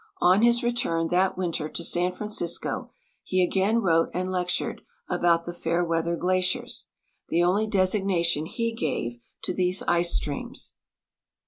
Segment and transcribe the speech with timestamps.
[0.19, 2.89] On his return that winter to San Franci.sco,
[3.21, 6.87] he again wrote and lectured about the" Fairweather glaciers,"
[7.29, 10.73] the onl}" designation he gave to these ice streams.